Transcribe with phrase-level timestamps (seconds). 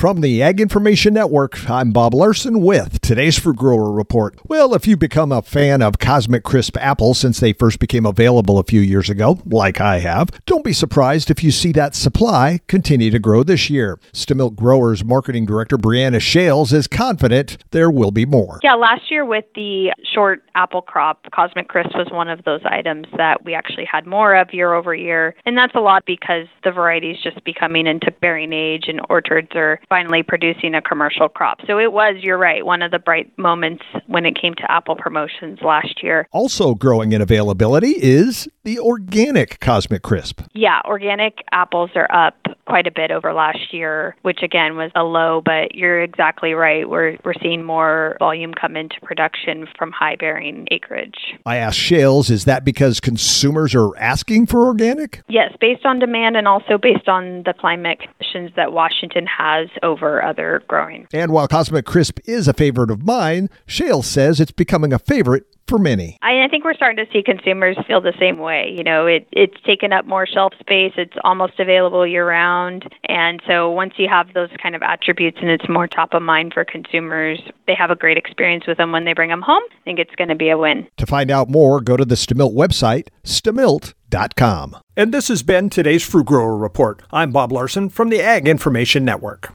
[0.00, 4.38] From the Ag Information Network, I'm Bob Larson with today's Fruit Grower Report.
[4.46, 8.56] Well, if you've become a fan of Cosmic Crisp apples since they first became available
[8.56, 12.60] a few years ago, like I have, don't be surprised if you see that supply
[12.68, 13.98] continue to grow this year.
[14.12, 18.60] Stemilt Growers Marketing Director Brianna Shales is confident there will be more.
[18.62, 23.08] Yeah, last year with the short apple crop, Cosmic Crisp was one of those items
[23.16, 25.34] that we actually had more of year over year.
[25.44, 29.80] And that's a lot because the varieties just becoming into bearing age and orchards are
[29.88, 31.58] finally producing a commercial crop.
[31.66, 34.96] So it was, you're right, one of the bright moments when it came to apple
[34.96, 36.28] promotions last year.
[36.32, 40.42] Also growing in availability is the organic Cosmic Crisp.
[40.52, 42.36] Yeah, organic apples are up
[42.70, 46.88] quite a bit over last year, which again was a low, but you're exactly right.
[46.88, 51.34] We're we're seeing more volume come into production from high bearing acreage.
[51.44, 55.22] I asked Shales, is that because consumers are asking for organic?
[55.28, 60.22] Yes, based on demand and also based on the climate conditions that Washington has over
[60.22, 61.06] other growing.
[61.12, 65.44] And while Cosmic Crisp is a favorite of mine, Shales says it's becoming a favorite
[65.70, 66.18] for many.
[66.20, 68.74] I, I think we're starting to see consumers feel the same way.
[68.76, 70.92] You know, it, it's taken up more shelf space.
[70.98, 72.92] It's almost available year round.
[73.08, 76.52] And so once you have those kind of attributes and it's more top of mind
[76.52, 79.62] for consumers, they have a great experience with them when they bring them home.
[79.70, 80.88] I think it's going to be a win.
[80.96, 84.76] To find out more, go to the Stemilt website, stemilt.com.
[84.96, 87.00] And this has been today's Fruit Grower Report.
[87.12, 89.48] I'm Bob Larson from the Ag Information Network.